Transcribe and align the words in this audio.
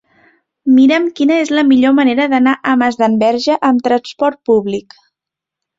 Mira'm 0.77 1.05
quina 1.19 1.37
és 1.41 1.51
la 1.57 1.65
millor 1.73 1.95
manera 1.99 2.27
d'anar 2.33 2.57
a 2.73 2.75
Masdenverge 2.85 3.61
amb 3.71 3.87
trasport 3.91 4.45
públic. 4.53 5.01